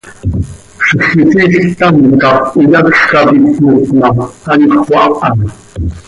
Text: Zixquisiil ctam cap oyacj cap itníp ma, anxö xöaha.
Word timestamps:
Zixquisiil 0.87 1.53
ctam 1.73 1.95
cap 2.23 2.43
oyacj 2.61 2.97
cap 3.11 3.27
itníp 3.37 3.87
ma, 3.99 4.09
anxö 4.51 4.79
xöaha. 4.87 5.29